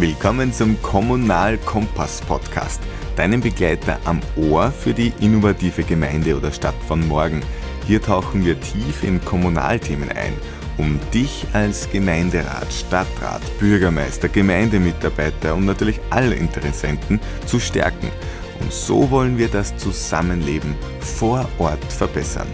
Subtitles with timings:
[0.00, 2.80] Willkommen zum Kommunal Kompass Podcast,
[3.16, 7.40] deinem Begleiter am Ohr für die innovative Gemeinde oder Stadt von morgen.
[7.84, 10.34] Hier tauchen wir tief in Kommunalthemen ein,
[10.76, 18.12] um dich als Gemeinderat, Stadtrat, Bürgermeister, Gemeindemitarbeiter und natürlich alle Interessenten zu stärken.
[18.60, 22.46] Und so wollen wir das Zusammenleben vor Ort verbessern.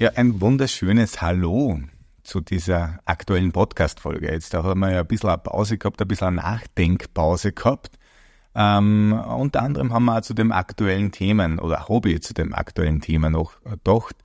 [0.00, 1.78] Ja, ein wunderschönes Hallo
[2.22, 4.32] zu dieser aktuellen Podcast-Folge.
[4.32, 7.98] Jetzt haben wir ja ein bisschen eine Pause gehabt, ein bisschen eine Nachdenkpause gehabt.
[8.54, 13.02] Ähm, unter anderem haben wir auch zu dem aktuellen Themen oder ich zu dem aktuellen
[13.02, 14.16] Thema noch gedacht.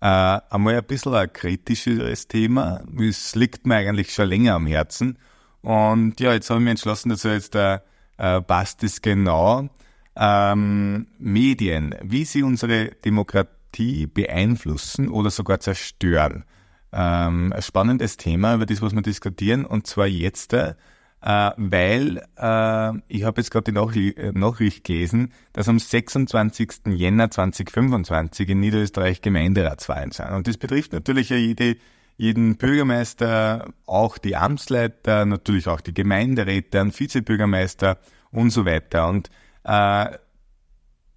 [0.00, 0.06] Äh,
[0.48, 2.80] einmal ein bisschen ein kritischeres Thema.
[2.98, 5.18] Es liegt mir eigentlich schon länger am Herzen.
[5.60, 7.80] Und ja, jetzt habe ich mich entschlossen dazu, jetzt äh,
[8.16, 9.68] äh, passt es genau.
[10.16, 16.44] Ähm, Medien, wie sie unsere Demokratie Demokratie beeinflussen oder sogar zerstören.
[16.92, 20.74] Ähm, ein spannendes Thema, über das was wir diskutieren, und zwar jetzt, äh,
[21.20, 26.86] weil äh, ich habe jetzt gerade die Nachricht, äh, Nachricht gelesen, dass am 26.
[26.86, 30.30] Jänner 2025 in Niederösterreich Gemeinderatswahlen sind.
[30.30, 31.76] Und das betrifft natürlich jede,
[32.16, 37.98] jeden Bürgermeister, auch die Amtsleiter, natürlich auch die Gemeinderäte, einen Vizebürgermeister
[38.30, 39.08] und so weiter.
[39.08, 39.28] Und
[39.64, 40.16] äh,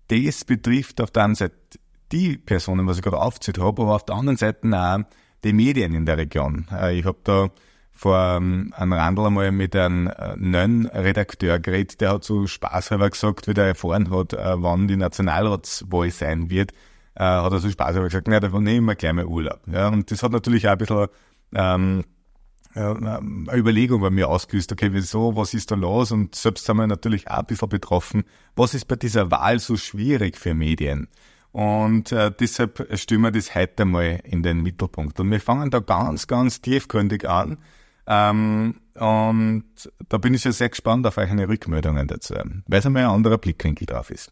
[0.07, 1.55] das betrifft auf der einen Seite
[2.11, 4.99] die Personen, was ich gerade aufzählt habe, aber auf der anderen Seite auch
[5.43, 6.67] die Medien in der Region.
[6.71, 7.49] Äh, ich habe da
[7.91, 13.09] vor ähm, einem Randl einmal mit einem äh, neuen Redakteur geredet, der hat so spaßhalber
[13.09, 16.71] gesagt, wie der erfahren hat, äh, wann die Nationalratswahl sein wird,
[17.13, 19.59] hat er so spaßhalber gesagt, naja, da nehmen wir gleich mal Urlaub.
[19.67, 21.07] Ja, und das hat natürlich auch ein bisschen
[21.53, 22.05] ähm,
[22.73, 23.19] eine
[23.53, 26.13] Überlegung bei mir ausgelöst, okay, wieso, was ist da los?
[26.13, 28.23] Und selbst sind wir natürlich auch ein bisschen betroffen.
[28.55, 31.09] Was ist bei dieser Wahl so schwierig für Medien?
[31.51, 35.19] Und äh, deshalb stellen wir das heute mal in den Mittelpunkt.
[35.19, 37.57] Und wir fangen da ganz, ganz tiefgründig an.
[38.07, 39.65] Ähm, und
[40.09, 43.37] da bin ich schon sehr gespannt auf eure Rückmeldungen dazu, weil es einmal ein anderer
[43.37, 44.31] Blickwinkel drauf ist.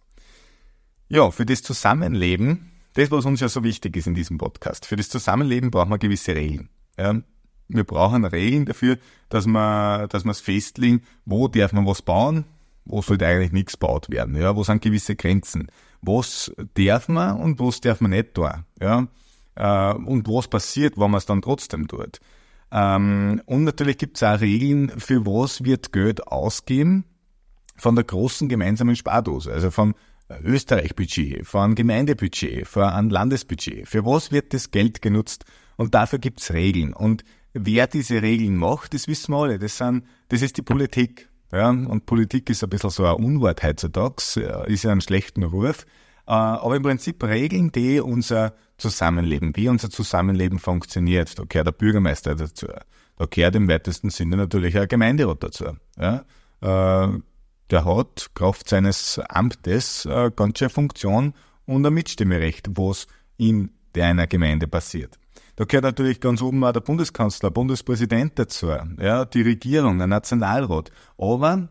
[1.07, 4.95] Ja, für das Zusammenleben, das, was uns ja so wichtig ist in diesem Podcast, für
[4.95, 6.69] das Zusammenleben brauchen wir gewisse Regeln.
[6.97, 7.21] Ja,
[7.67, 8.97] wir brauchen Regeln dafür,
[9.29, 12.45] dass wir, dass wir es festlegen, wo darf man was bauen,
[12.85, 15.67] wo sollte eigentlich nichts gebaut werden, ja, wo sind gewisse Grenzen
[16.01, 18.65] was darf man und was darf man nicht tun.
[18.79, 19.07] Ja?
[19.55, 22.19] Äh, und was passiert, wenn man es dann trotzdem tut.
[22.71, 27.05] Ähm, und natürlich gibt es auch Regeln, für was wird Geld ausgeben
[27.75, 29.95] von der großen gemeinsamen Spardose, also vom
[30.43, 33.87] Österreich-Budget, von Gemeindebudget, von einem Landesbudget.
[33.87, 35.45] Für was wird das Geld genutzt?
[35.77, 36.93] Und dafür gibt es Regeln.
[36.93, 37.23] Und
[37.53, 39.59] wer diese Regeln macht, das wissen wir alle.
[39.59, 41.28] Das, sind, das ist die Politik.
[41.51, 45.85] Ja, und Politik ist ein bisschen so ein Unwort heutzutage, ist ja ein schlechten Ruf.
[46.27, 51.37] Äh, aber im Prinzip regeln die unser Zusammenleben, wie unser Zusammenleben funktioniert.
[51.39, 52.67] Da gehört der Bürgermeister dazu.
[53.17, 55.65] Da gehört im weitesten Sinne natürlich ein Gemeinderat dazu.
[55.97, 56.23] Ja,
[56.61, 57.19] äh,
[57.69, 61.33] der hat Kraft seines Amtes äh, ganz schön Funktion
[61.65, 65.18] und ein Mitstimmrecht, was in einer Gemeinde passiert.
[65.59, 70.89] Da gehört natürlich ganz oben auch der Bundeskanzler, Bundespräsident dazu, ja, die Regierung, der Nationalrat.
[71.17, 71.67] Aber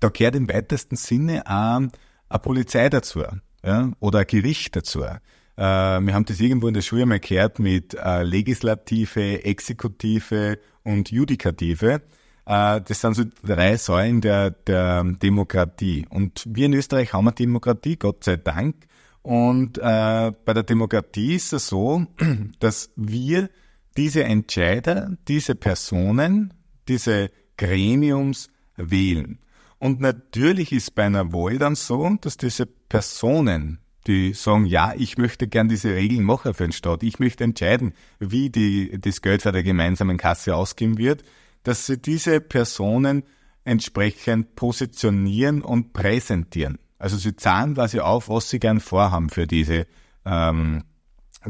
[0.00, 3.22] da gehört im weitesten Sinne auch eine Polizei dazu,
[3.64, 5.04] ja, oder ein Gericht dazu.
[5.04, 5.20] Äh,
[5.56, 12.02] wir haben das irgendwo in der Schule mal gehört mit äh, Legislative, Exekutive und Judikative.
[12.44, 16.06] Äh, das sind so drei Säulen der, der Demokratie.
[16.10, 18.88] Und wir in Österreich haben eine Demokratie, Gott sei Dank.
[19.22, 22.06] Und äh, bei der Demokratie ist es so,
[22.60, 23.48] dass wir
[23.96, 26.54] diese Entscheider, diese Personen,
[26.88, 29.38] diese Gremiums wählen.
[29.78, 35.18] Und natürlich ist bei einer Wahl dann so, dass diese Personen, die sagen, ja, ich
[35.18, 39.42] möchte gern diese Regeln machen für den Staat, ich möchte entscheiden, wie die, das Geld
[39.42, 41.22] für der gemeinsamen Kasse ausgeben wird,
[41.62, 43.22] dass sie diese Personen
[43.64, 46.78] entsprechend positionieren und präsentieren.
[47.02, 49.88] Also sie zahlen quasi auf, was sie gern vorhaben für diese,
[50.24, 50.84] ähm,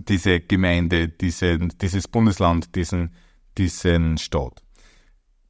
[0.08, 3.14] diese Gemeinde, diese, dieses Bundesland, diesen,
[3.58, 4.62] diesen Staat.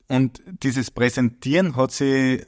[0.08, 2.44] Und dieses Präsentieren hat sie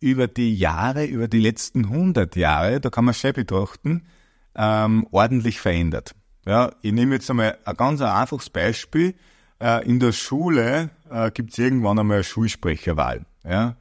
[0.00, 4.06] über die Jahre, über die letzten 100 Jahre, da kann man schon betrachten,
[4.54, 6.14] ähm, ordentlich verändert.
[6.46, 9.14] Ja, ich nehme jetzt einmal ein ganz einfaches Beispiel.
[9.60, 13.26] Äh, in der Schule äh, gibt es irgendwann einmal eine Schulsprecherwahl.
[13.44, 13.76] Ja,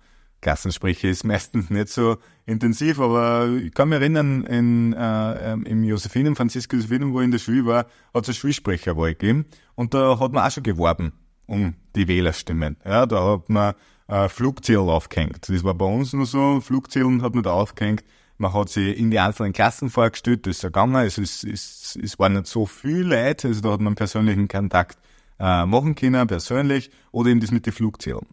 [0.45, 5.83] Klassensprecher ist meistens nicht so intensiv, aber ich kann mich erinnern, in, äh, ähm, im
[5.83, 9.95] Josephinen, Franziska Josephinen, wo ich in der Schule war, hat es eine Schulsprecherwahl gegeben und
[9.95, 11.13] da hat man auch schon geworben
[11.47, 12.77] um die Wählerstimmen.
[12.85, 13.73] Ja, da hat man
[14.07, 15.49] äh, Flugzettel aufgehängt.
[15.49, 18.03] Das war bei uns nur so, Flugzetteln hat man da aufgehängt,
[18.37, 22.19] man hat sie in die einzelnen Klassen vorgestellt, das ist gegangen, es, ist, es, es
[22.19, 24.99] waren nicht so viele Leute, also da hat man persönlichen Kontakt
[25.39, 28.27] äh, machen können, persönlich, oder eben das mit den Flugzeugen.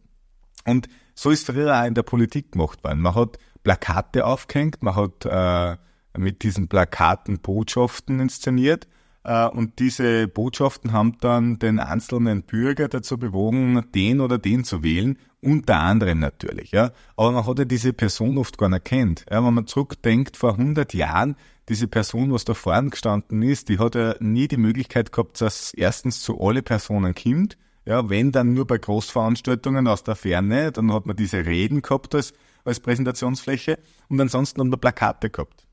[0.66, 3.00] Und so ist früher auch in der Politik gemacht worden.
[3.00, 5.76] Man hat Plakate aufgehängt, man hat äh,
[6.18, 8.86] mit diesen Plakaten Botschaften inszeniert
[9.24, 14.82] äh, und diese Botschaften haben dann den einzelnen Bürger dazu bewogen, den oder den zu
[14.82, 16.72] wählen, unter anderem natürlich.
[16.72, 16.90] Ja.
[17.16, 19.24] Aber man hat ja diese Person oft gar nicht kennt.
[19.30, 21.36] Ja, wenn man zurückdenkt, vor 100 Jahren,
[21.68, 25.72] diese Person, was da vorne gestanden ist, die hat ja nie die Möglichkeit gehabt, dass
[25.74, 30.92] erstens zu alle Personen kommt, ja, wenn dann nur bei Großveranstaltungen aus der Ferne, dann
[30.92, 32.32] hat man diese Reden gehabt als,
[32.64, 35.66] als Präsentationsfläche und ansonsten haben wir Plakate gehabt.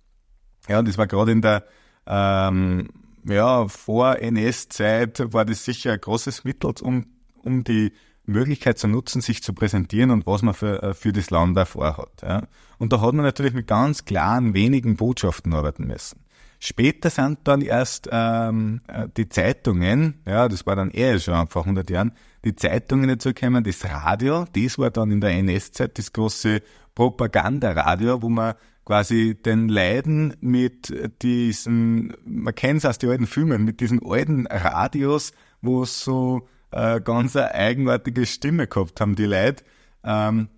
[0.67, 1.65] Ja, das war gerade in der
[2.06, 2.89] ähm,
[3.25, 7.06] ja, vor NS-Zeit war das sicher ein großes Mittel, um,
[7.44, 7.94] um die
[8.25, 11.65] Möglichkeit zu nutzen, sich zu präsentieren und was man für, äh, für das Land da
[11.65, 12.21] vorhat.
[12.21, 12.47] Ja.
[12.77, 16.21] Und da hat man natürlich mit ganz klaren, wenigen Botschaften arbeiten müssen.
[16.61, 21.61] Später sind dann erst ähm, äh, die Zeitungen, ja, das war dann eher schon vor
[21.61, 22.11] 100 Jahren,
[22.44, 26.61] die Zeitungen dazu gekommen, das Radio, das war dann in der NS-Zeit das große
[26.95, 33.63] Propagandaradio, wo man quasi den Leiden mit diesen, man kennt es aus den alten Filmen,
[33.63, 39.63] mit diesen alten Radios, wo so äh, ganz eine eigenartige Stimme gehabt haben, die Leute,
[40.03, 40.50] ähm,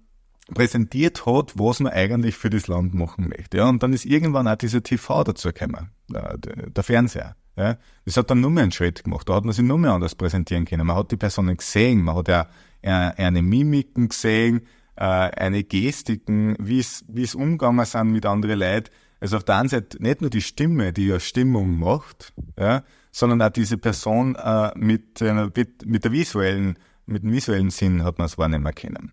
[0.53, 3.57] präsentiert hat, was man eigentlich für das Land machen möchte.
[3.57, 7.35] Ja, und dann ist irgendwann auch dieser TV dazu gekommen, äh, der Fernseher.
[7.57, 9.27] Ja, das hat dann nur mehr einen Schritt gemacht.
[9.27, 10.87] Da hat man sich nur mehr anders präsentieren können.
[10.87, 12.47] Man hat die Personen gesehen, man hat ja
[12.81, 14.61] eine Mimiken gesehen,
[14.95, 18.89] äh, eine Gestiken, wie es wie es umgegangen sind mit anderen Leuten.
[19.19, 23.41] Also auf der einen Seite nicht nur die Stimme, die ja Stimmung macht, ja, sondern
[23.41, 28.17] auch diese Person äh, mit, äh, mit, mit der visuellen, mit dem visuellen Sinn hat
[28.17, 29.11] man es wahrnehmen können.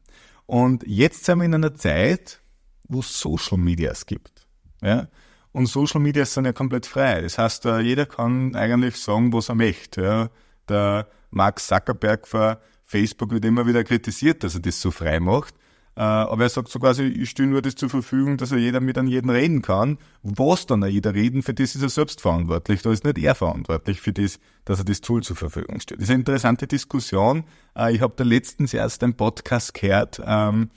[0.49, 2.41] Und jetzt sind wir in einer Zeit,
[2.85, 4.49] wo es Social Medias gibt.
[4.81, 5.09] Ja?
[5.53, 7.21] Und Social Medias sind ja komplett frei.
[7.21, 10.03] Das heißt, äh, jeder kann eigentlich sagen, was er möchte.
[10.03, 10.31] Ja?
[10.67, 15.55] Der Mark Zuckerberg von Facebook wird immer wieder kritisiert, dass er das so frei macht.
[15.99, 18.79] Äh, aber er sagt so quasi, ich stelle nur das zur Verfügung, dass er jeder
[18.79, 19.99] mit an jeden reden kann.
[20.23, 22.83] Was dann an jeder reden, für das ist er selbst verantwortlich.
[22.83, 26.01] Da ist nicht er verantwortlich für das, dass er das Tool zur Verfügung stellt.
[26.01, 27.43] Das ist eine interessante Diskussion.
[27.77, 30.71] Äh, ich habe da letztens erst einen Podcast gehört, ähm,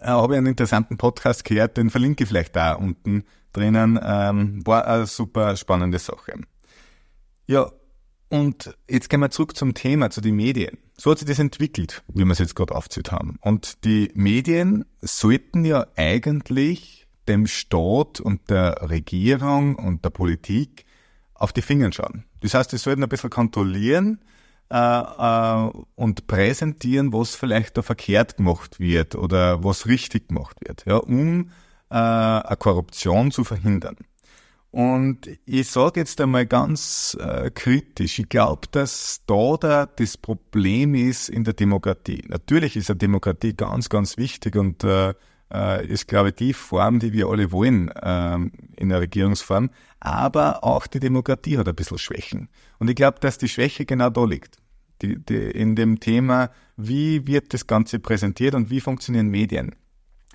[0.00, 3.22] äh, habe einen interessanten Podcast gehört, den verlinke ich vielleicht da unten
[3.52, 3.96] drinnen.
[4.02, 6.32] Ähm, war eine super spannende Sache.
[7.46, 7.70] Ja,
[8.28, 10.78] und jetzt gehen wir zurück zum Thema, zu den Medien.
[11.00, 13.38] So hat sich das entwickelt, wie wir es jetzt gerade aufgezählt haben.
[13.40, 20.84] Und die Medien sollten ja eigentlich dem Staat und der Regierung und der Politik
[21.32, 22.24] auf die Finger schauen.
[22.42, 24.20] Das heißt, sie sollten ein bisschen kontrollieren
[24.70, 30.84] äh, äh, und präsentieren, was vielleicht da verkehrt gemacht wird oder was richtig gemacht wird,
[30.84, 31.48] ja, um
[31.88, 33.96] äh, eine Korruption zu verhindern.
[34.70, 40.94] Und ich sage jetzt einmal ganz äh, kritisch, ich glaube, dass da, da das Problem
[40.94, 42.22] ist in der Demokratie.
[42.28, 45.14] Natürlich ist eine Demokratie ganz, ganz wichtig und äh,
[45.52, 48.38] äh, ist, glaube ich, die Form, die wir alle wollen äh,
[48.76, 49.70] in der Regierungsform.
[49.98, 52.48] Aber auch die Demokratie hat ein bisschen Schwächen.
[52.78, 54.58] Und ich glaube, dass die Schwäche genau da liegt.
[55.02, 59.74] Die, die, in dem Thema, wie wird das Ganze präsentiert und wie funktionieren Medien.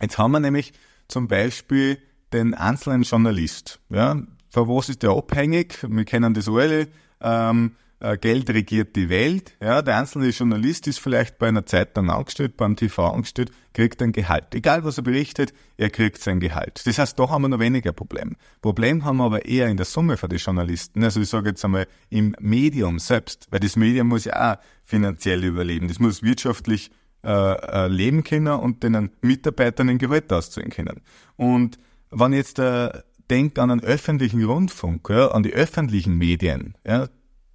[0.01, 0.73] Jetzt haben wir nämlich
[1.07, 1.99] zum Beispiel
[2.33, 3.79] den einzelnen Journalist.
[3.89, 5.85] Ja, von was ist der abhängig?
[5.87, 6.87] Wir kennen das alle.
[7.21, 9.53] Ähm, äh, Geld regiert die Welt.
[9.61, 14.11] Ja, der einzelne Journalist ist vielleicht bei einer Zeitung angestellt, beim TV angestellt, kriegt ein
[14.11, 14.53] Gehalt.
[14.53, 16.81] Egal was er berichtet, er kriegt sein Gehalt.
[16.85, 18.35] Das heißt, da haben wir noch weniger Problem.
[18.61, 21.03] Problem haben wir aber eher in der Summe für die Journalisten.
[21.03, 25.43] Also ich sage jetzt einmal im Medium selbst, weil das Medium muss ja auch finanziell
[25.43, 25.87] überleben.
[25.87, 26.91] Das muss wirtschaftlich
[27.23, 31.01] äh, äh leben können und den Mitarbeitern ein Gehalt auszahlen können.
[31.37, 31.79] Und
[32.15, 37.07] wenn jetzt der äh, denkt an den öffentlichen Rundfunk, ja, an die öffentlichen Medien, ja,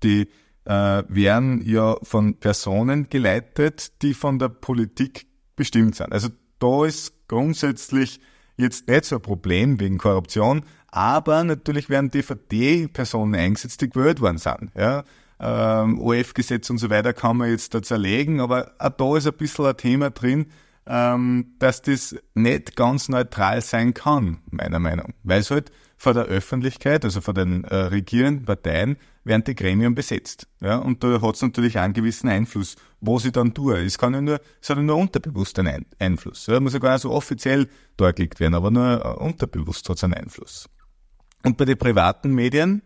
[0.02, 0.28] die
[0.64, 5.26] äh, werden ja von Personen geleitet, die von der Politik
[5.56, 6.12] bestimmt sind.
[6.12, 8.20] Also da ist grundsätzlich
[8.56, 14.38] jetzt nicht so ein Problem wegen Korruption, aber natürlich werden DVD-Personen eingesetzt, die gewählt worden
[14.38, 14.70] sind.
[14.76, 15.04] Ja.
[15.38, 19.32] Ähm, OF-Gesetz und so weiter kann man jetzt da zerlegen, aber auch da ist ein
[19.34, 20.46] bisschen ein Thema drin,
[20.86, 25.14] ähm, dass das nicht ganz neutral sein kann, meiner Meinung.
[25.22, 29.94] Weil es halt vor der Öffentlichkeit, also vor den äh, regierenden Parteien, werden die Gremien
[29.94, 30.48] besetzt.
[30.60, 33.78] Ja, und da hat es natürlich einen gewissen Einfluss, was ich dann tue.
[33.84, 36.46] Es kann ja nur, es hat ja nur unterbewusst einen Einfluss.
[36.46, 40.04] Ja, muss ja gar nicht so offiziell dargelegt werden, aber nur äh, unterbewusst hat es
[40.04, 40.68] einen Einfluss.
[41.44, 42.82] Und bei den privaten Medien,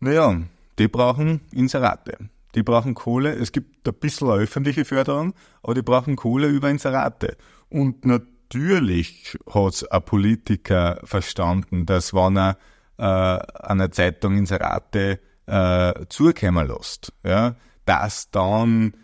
[0.00, 0.40] naja,
[0.78, 2.28] die brauchen Inserate.
[2.56, 3.34] Die brauchen Kohle.
[3.34, 7.36] Es gibt ein bisschen öffentliche Förderung, aber die brauchen Kohle über Inserate.
[7.68, 12.56] Und natürlich hat ein Politiker verstanden, dass wenn er
[12.96, 18.94] äh, einer Zeitung Inserate äh, zukommen lässt, ja, dass dann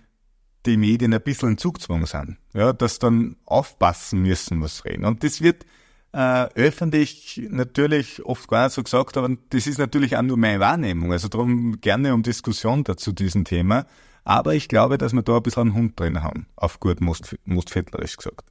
[0.65, 5.05] die Medien ein bisschen in Zugzwang sind, ja, dass dann aufpassen müssen, was reden.
[5.05, 5.67] Und das wird
[6.12, 10.61] äh, öffentlich natürlich oft gar nicht so gesagt, aber das ist natürlich auch nur meine
[10.61, 11.12] Wahrnehmung.
[11.12, 13.87] Also darum gerne um Diskussion dazu diesem Thema.
[14.25, 18.16] Aber ich glaube, dass wir da ein bisschen einen Hund drin haben, auf gut mustvettlerisch
[18.16, 18.47] gesagt.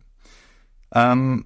[0.93, 1.45] Ähm,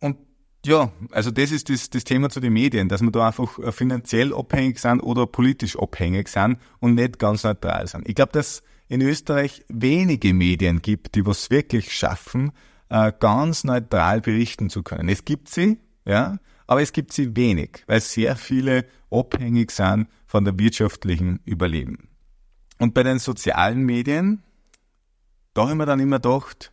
[0.00, 0.18] und
[0.64, 4.32] ja, also das ist das, das Thema zu den Medien, dass wir da einfach finanziell
[4.32, 8.08] abhängig sind oder politisch abhängig sind und nicht ganz neutral sind.
[8.08, 12.52] Ich glaube, dass in Österreich wenige Medien gibt, die was wirklich schaffen,
[12.92, 15.08] äh, ganz neutral berichten zu können.
[15.08, 20.44] Es gibt sie, ja, aber es gibt sie wenig, weil sehr viele abhängig sind von
[20.44, 22.10] der wirtschaftlichen Überleben.
[22.78, 24.42] Und bei den sozialen Medien,
[25.54, 26.70] da haben wir dann immer gedacht,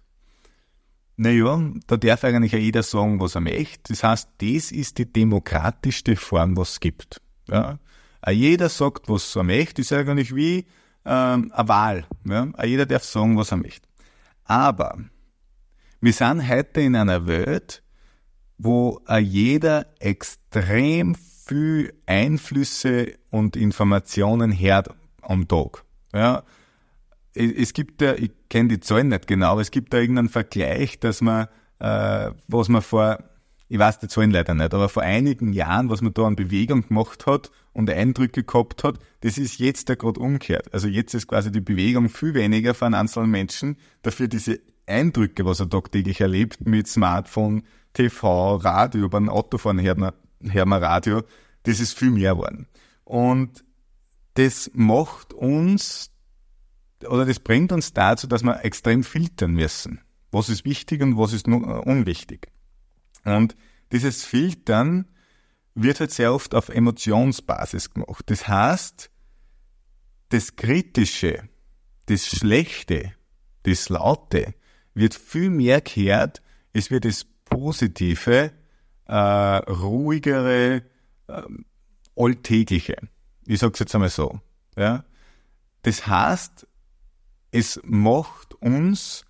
[1.15, 3.93] naja, da darf eigentlich jeder sagen, was er möchte.
[3.93, 7.21] Das heißt, das ist die demokratischste Form, was es gibt.
[7.49, 7.79] Ja?
[8.29, 9.81] Jeder sagt, was er möchte.
[9.81, 10.65] Ist eigentlich wie
[11.05, 12.07] ähm, eine Wahl.
[12.25, 12.47] Ja?
[12.63, 13.87] Jeder darf sagen, was er möchte.
[14.45, 14.97] Aber
[16.01, 17.83] wir sind heute in einer Welt,
[18.57, 24.89] wo jeder extrem viel Einflüsse und Informationen hört
[25.21, 25.83] am Tag.
[26.13, 26.43] Ja,
[27.33, 30.99] es gibt ja, ich kenne die Zahlen nicht genau, aber es gibt da irgendeinen Vergleich,
[30.99, 31.47] dass man,
[31.79, 33.19] äh, was man vor,
[33.67, 36.87] ich weiß die Zahlen leider nicht, aber vor einigen Jahren, was man da an Bewegung
[36.87, 40.73] gemacht hat und Eindrücke gehabt hat, das ist jetzt da gerade umgekehrt.
[40.73, 45.59] Also jetzt ist quasi die Bewegung viel weniger von einzelnen Menschen, dafür diese Eindrücke, was
[45.59, 51.23] er tagtäglich erlebt mit Smartphone, TV, Radio, beim Autofahren hört man, Radio,
[51.63, 52.67] das ist viel mehr geworden.
[53.03, 53.63] Und
[54.35, 56.11] das macht uns
[57.07, 60.01] oder das bringt uns dazu, dass wir extrem filtern müssen.
[60.31, 62.51] Was ist wichtig und was ist unwichtig.
[63.23, 63.55] Und
[63.91, 65.07] dieses Filtern
[65.75, 68.25] wird halt sehr oft auf Emotionsbasis gemacht.
[68.27, 69.09] Das heißt,
[70.29, 71.49] das Kritische,
[72.05, 73.13] das Schlechte,
[73.63, 74.53] das Laute
[74.99, 76.41] wird viel mehr gehört,
[76.73, 78.51] es wird das Positive,
[79.05, 80.83] äh, ruhigere,
[81.27, 81.41] äh,
[82.15, 82.97] alltägliche.
[83.45, 84.39] Ich sag's jetzt einmal so.
[84.77, 85.05] Ja?
[85.81, 86.67] Das heißt,
[87.51, 89.25] es macht uns,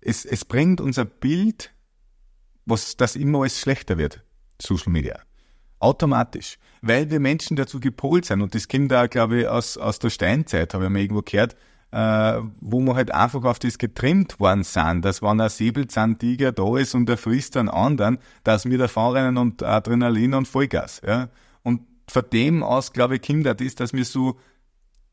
[0.00, 1.72] es, es bringt unser Bild,
[2.64, 4.22] was das immer alles schlechter wird,
[4.60, 5.20] Social Media.
[5.78, 6.58] Automatisch.
[6.82, 8.42] Weil wir Menschen dazu gepolt sind.
[8.42, 11.56] Und das kommt da, glaube ich, aus, aus der Steinzeit, habe ich mal irgendwo gehört,
[11.92, 16.76] äh, wo wir halt einfach auf das getrimmt worden sind, dass wenn ein Säbelzahntiger da
[16.76, 21.00] ist und er frisst einen anderen, dass wir da fahren und Adrenalin und Vollgas.
[21.06, 21.28] Ja?
[21.62, 24.36] Und von dem aus, glaube ich, kommt das, dass wir so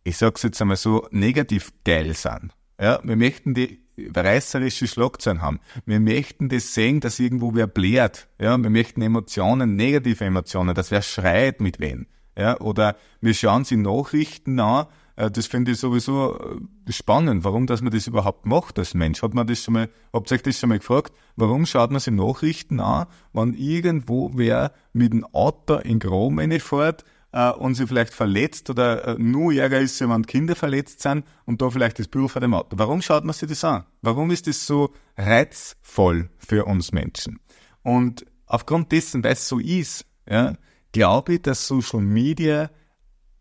[0.03, 2.51] ich sag's jetzt einmal so, negativ geil sind.
[2.79, 5.59] Ja, wir möchten die reißerische Schlagzeilen haben.
[5.85, 8.27] Wir möchten das sehen, dass irgendwo wer bläht.
[8.39, 12.07] Ja, wir möchten Emotionen, negative Emotionen, dass wer schreit mit wem.
[12.37, 14.87] Ja, oder wir schauen sie Nachrichten an.
[15.15, 19.21] Äh, das finde ich sowieso äh, spannend, warum, dass man das überhaupt macht als Mensch.
[19.21, 21.13] Hat man das schon mal, habt ihr euch das schon mal gefragt?
[21.35, 27.03] Warum schaut man sich Nachrichten an, wenn irgendwo wer mit dem Auto in Grom fährt,
[27.33, 31.69] äh, und sie vielleicht verletzt oder nur Ärger ist, wenn Kinder verletzt sind und da
[31.69, 32.77] vielleicht das Bild vor dem Auto.
[32.77, 33.83] Warum schaut man sich das an?
[34.01, 37.39] Warum ist das so reizvoll für uns Menschen?
[37.81, 40.53] Und aufgrund dessen, weil es so ist, ja,
[40.91, 42.69] glaube ich, dass Social Media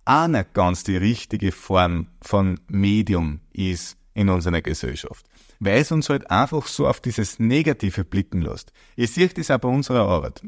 [0.04, 5.26] auch nicht ganz die richtige Form von Medium ist in unserer Gesellschaft.
[5.60, 8.72] Weil es uns halt einfach so auf dieses Negative blicken lässt.
[8.96, 10.42] Ihr seht das auch bei unserer Arbeit.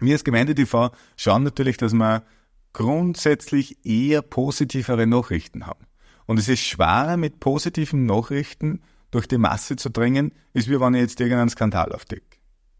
[0.00, 2.24] Wir als Gemeinde TV schauen natürlich, dass wir
[2.72, 5.86] grundsätzlich eher positivere Nachrichten haben.
[6.26, 10.94] Und es ist schwerer, mit positiven Nachrichten durch die Masse zu dringen, als wie wenn
[10.94, 12.38] ich jetzt irgendeinen Skandal aufdecke.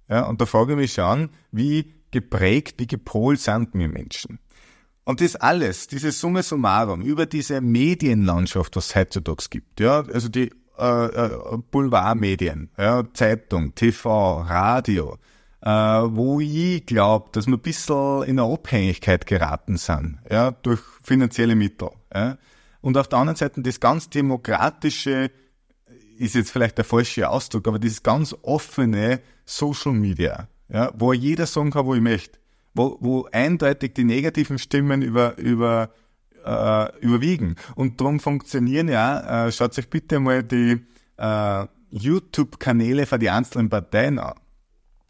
[0.08, 4.38] Ja, und da frage ich mich schon, wie geprägt, wie gepolt sind wir Menschen.
[5.08, 10.28] Und das alles, diese Summe summarum, über diese Medienlandschaft, was es heutzutage gibt, ja, also
[10.28, 11.30] die äh, äh,
[11.70, 15.16] Boulevardmedien, ja, Zeitung, TV, Radio,
[15.62, 20.80] äh, wo ich glaube, dass wir ein bisschen in eine Abhängigkeit geraten sind, ja, durch
[21.02, 21.88] finanzielle Mittel.
[22.14, 22.36] Ja.
[22.82, 25.30] Und auf der anderen Seite das ganz demokratische,
[26.18, 31.46] ist jetzt vielleicht der falsche Ausdruck, aber dieses ganz offene Social Media, ja, wo jeder
[31.46, 32.38] sagen kann, wo ich möchte,
[32.78, 35.90] wo, wo eindeutig die negativen Stimmen über, über,
[36.44, 37.56] äh, überwiegen.
[37.74, 40.80] Und darum funktionieren ja, äh, schaut euch bitte mal die
[41.16, 44.34] äh, YouTube-Kanäle für die einzelnen Parteien an.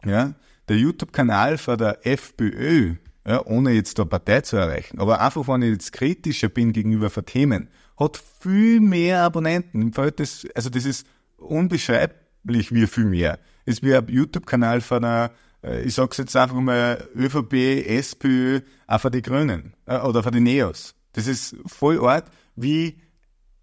[0.05, 0.35] Ja,
[0.69, 2.95] der YouTube-Kanal von der FPÖ,
[3.27, 7.11] ja, ohne jetzt eine Partei zu erreichen, aber einfach, wenn ich jetzt kritischer bin gegenüber
[7.11, 11.07] von Themen, hat viel mehr Abonnenten also das ist
[11.37, 13.39] unbeschreiblich wie viel mehr.
[13.65, 19.11] ist wie ein YouTube-Kanal von einer, ich sag's jetzt einfach mal, ÖVP, SPÖ, auch für
[19.11, 20.95] die Grünen äh, oder für die Neos.
[21.13, 23.01] Das ist voll art, wie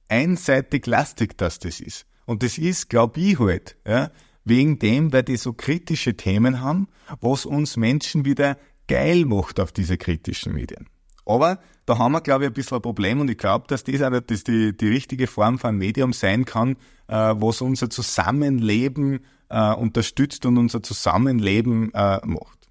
[0.09, 2.05] einseitig lastig das das ist.
[2.25, 4.11] Und das ist, glaube ich halt, ja,
[4.43, 6.87] wegen dem, weil die so kritische Themen haben,
[7.21, 10.87] was uns Menschen wieder geil macht auf diese kritischen Medien.
[11.25, 14.01] Aber da haben wir, glaube ich, ein bisschen ein Problem und ich glaube, dass das
[14.01, 16.73] auch dass die, die richtige Form von Medium sein kann,
[17.07, 22.69] äh, was unser Zusammenleben äh, unterstützt und unser Zusammenleben äh, macht.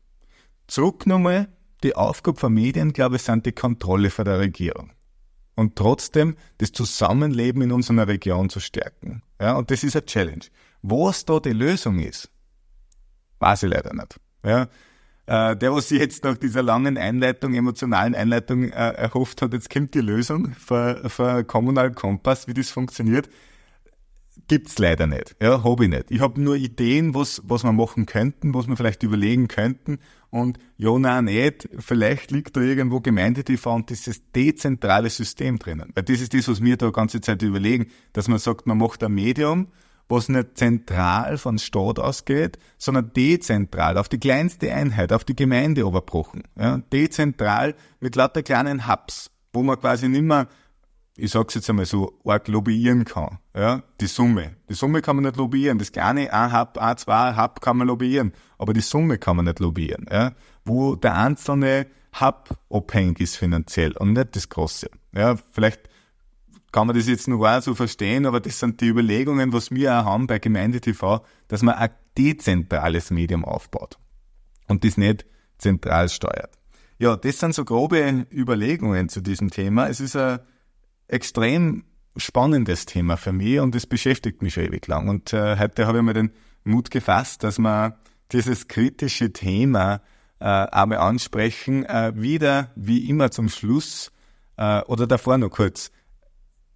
[0.66, 1.48] Zurück nochmal,
[1.82, 4.92] die Aufgabe von Medien, glaube ich, sind die Kontrolle von der Regierung.
[5.54, 9.22] Und trotzdem das Zusammenleben in unserer Region zu stärken.
[9.40, 10.46] Ja, und das ist eine Challenge.
[10.82, 12.30] Was da die Lösung ist,
[13.38, 14.18] weiß ich leider nicht.
[14.44, 14.68] Ja,
[15.26, 19.70] äh, der, was sich jetzt nach dieser langen Einleitung, emotionalen Einleitung äh, erhofft hat, jetzt
[19.70, 23.28] kommt die Lösung für, für Kommunal Kompass, wie das funktioniert,
[24.48, 25.36] gibt's leider nicht.
[25.40, 26.10] Ja, habe ich nicht.
[26.10, 29.98] Ich habe nur Ideen, was, was wir machen könnten, was wir vielleicht überlegen könnten.
[30.30, 31.68] Und ja, nein, nicht.
[31.78, 35.92] Vielleicht liegt da irgendwo Gemeinde-TV und dieses dezentrale System drinnen.
[35.94, 38.78] Weil das ist das, was wir da die ganze Zeit überlegen, dass man sagt, man
[38.78, 39.68] macht ein Medium,
[40.08, 45.82] was nicht zentral von Staat ausgeht, sondern dezentral, auf die kleinste Einheit, auf die Gemeinde
[45.82, 46.42] überbrochen.
[46.58, 50.48] Ja, dezentral mit lauter kleinen Hubs, wo man quasi nicht mehr,
[51.16, 53.38] ich sag's jetzt einmal so, arg lobbyieren kann.
[53.54, 54.56] Ja, die Summe.
[54.68, 55.78] Die Summe kann man nicht lobbyieren.
[55.78, 58.32] Das kleine ein Hub, ein, zwei Hub kann man lobbyieren.
[58.58, 60.06] Aber die Summe kann man nicht lobbyieren.
[60.10, 60.32] Ja,
[60.64, 61.86] wo der einzelne
[62.20, 64.88] Hub abhängig ist finanziell und nicht das Große.
[65.14, 65.88] Ja, vielleicht
[66.72, 69.92] kann man das jetzt noch auch so verstehen, aber das sind die Überlegungen, was wir
[69.94, 73.98] auch haben bei Gemeinde TV, dass man ein dezentrales Medium aufbaut
[74.66, 75.24] und das nicht
[75.58, 76.58] zentral steuert.
[76.98, 79.88] Ja, das sind so grobe Überlegungen zu diesem Thema.
[79.88, 80.40] Es ist ein
[81.08, 81.84] extrem
[82.16, 85.08] spannendes Thema für mich und es beschäftigt mich schon ewig lang.
[85.08, 86.30] Und äh, heute habe ich mir den
[86.64, 87.98] Mut gefasst, dass wir
[88.32, 90.00] dieses kritische Thema
[90.40, 94.12] äh, einmal ansprechen, äh, wieder wie immer zum Schluss
[94.56, 95.90] äh, oder davor noch kurz